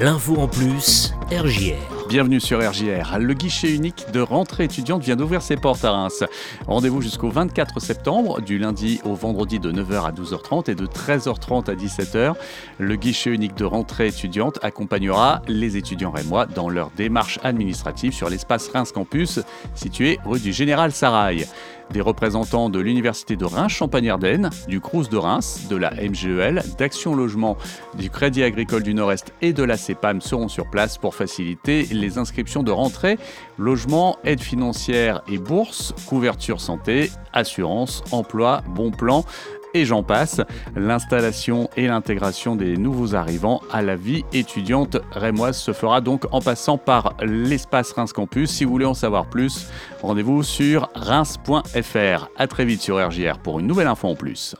L'info 0.00 0.36
en 0.38 0.48
plus, 0.48 1.14
RJR. 1.30 2.08
Bienvenue 2.08 2.40
sur 2.40 2.58
RJR. 2.58 3.18
Le 3.20 3.32
guichet 3.32 3.72
unique 3.72 4.06
de 4.12 4.20
rentrée 4.20 4.64
étudiante 4.64 5.02
vient 5.02 5.14
d'ouvrir 5.14 5.40
ses 5.40 5.56
portes 5.56 5.84
à 5.84 5.92
Reims. 5.92 6.24
Rendez-vous 6.66 7.00
jusqu'au 7.00 7.30
24 7.30 7.80
septembre, 7.80 8.40
du 8.40 8.58
lundi 8.58 9.00
au 9.04 9.14
vendredi 9.14 9.60
de 9.60 9.70
9h 9.70 10.04
à 10.04 10.10
12h30 10.10 10.68
et 10.68 10.74
de 10.74 10.86
13h30 10.86 11.70
à 11.70 11.74
17h. 11.76 12.34
Le 12.78 12.96
guichet 12.96 13.30
unique 13.30 13.54
de 13.54 13.64
rentrée 13.64 14.08
étudiante 14.08 14.58
accompagnera 14.62 15.42
les 15.46 15.76
étudiants 15.76 16.10
rémois 16.10 16.46
dans 16.46 16.68
leur 16.68 16.90
démarche 16.96 17.38
administrative 17.44 18.12
sur 18.12 18.28
l'espace 18.28 18.68
Reims 18.70 18.90
Campus, 18.90 19.40
situé 19.74 20.18
rue 20.24 20.40
du 20.40 20.52
Général 20.52 20.90
Sarail. 20.90 21.46
Des 21.90 22.00
représentants 22.00 22.70
de 22.70 22.80
l'Université 22.80 23.36
de 23.36 23.44
Reims-Champagne-Ardenne, 23.44 24.50
du 24.68 24.80
Crous 24.80 25.08
de 25.08 25.16
Reims, 25.16 25.66
de 25.68 25.76
la 25.76 25.90
MGEL, 25.90 26.62
d'Action 26.78 27.14
Logement, 27.14 27.56
du 27.98 28.10
Crédit 28.10 28.42
Agricole 28.42 28.82
du 28.82 28.94
Nord-Est 28.94 29.32
et 29.42 29.52
de 29.52 29.62
la 29.62 29.76
CEPAM 29.76 30.20
seront 30.20 30.48
sur 30.48 30.68
place 30.70 30.98
pour 30.98 31.14
faciliter 31.14 31.86
les 31.92 32.18
inscriptions 32.18 32.62
de 32.62 32.70
rentrée, 32.70 33.18
logement, 33.58 34.16
aide 34.24 34.40
financière 34.40 35.22
et 35.28 35.38
bourse, 35.38 35.94
couverture 36.06 36.60
santé, 36.60 37.10
assurance, 37.32 38.02
emploi, 38.12 38.62
bon 38.68 38.90
plan 38.90 39.24
et 39.74 39.84
j'en 39.84 40.02
passe. 40.02 40.40
L'installation 40.76 41.68
et 41.76 41.86
l'intégration 41.86 42.56
des 42.56 42.76
nouveaux 42.76 43.14
arrivants 43.14 43.60
à 43.72 43.82
la 43.82 43.96
vie 43.96 44.24
étudiante 44.32 44.96
rémoise 45.12 45.58
se 45.58 45.72
fera 45.72 46.00
donc 46.00 46.24
en 46.32 46.40
passant 46.40 46.78
par 46.78 47.14
l'espace 47.20 47.92
Reims 47.92 48.12
Campus. 48.12 48.50
Si 48.50 48.64
vous 48.64 48.70
voulez 48.70 48.86
en 48.86 48.94
savoir 48.94 49.26
plus, 49.26 49.68
rendez-vous 50.02 50.42
sur 50.42 50.88
reims.fr. 50.94 52.28
A 52.36 52.46
très 52.46 52.64
vite 52.64 52.80
sur 52.80 53.04
RJR 53.04 53.38
pour 53.38 53.60
une 53.60 53.66
nouvelle 53.66 53.88
info 53.88 54.08
en 54.08 54.14
plus. 54.14 54.54